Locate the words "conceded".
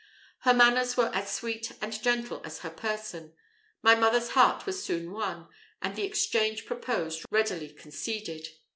7.69-8.47